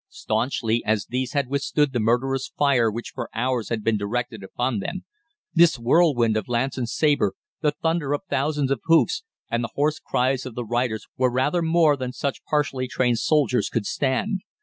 Staunchly 0.09 0.83
as 0.83 1.05
these 1.11 1.33
had 1.33 1.47
withstood 1.47 1.93
the 1.93 1.99
murderous 1.99 2.51
fire 2.57 2.89
which 2.89 3.11
for 3.13 3.29
hours 3.35 3.69
had 3.69 3.83
been 3.83 3.97
directed 3.97 4.41
upon 4.43 4.79
them, 4.79 5.05
this 5.53 5.77
whirlwind 5.77 6.35
of 6.35 6.47
lance 6.49 6.75
and 6.75 6.89
sabre, 6.89 7.35
the 7.61 7.69
thunder 7.83 8.11
of 8.13 8.23
thousands 8.27 8.71
of 8.71 8.81
hoofs, 8.85 9.21
and 9.51 9.63
the 9.63 9.69
hoarse 9.75 9.99
cries 9.99 10.43
of 10.43 10.55
the 10.55 10.65
riders, 10.65 11.05
were 11.17 11.31
rather 11.31 11.61
more 11.61 11.95
than 11.95 12.13
such 12.13 12.43
partially 12.45 12.87
trained 12.87 13.19
soldiers 13.19 13.69
could 13.69 13.85
stand. 13.85 14.39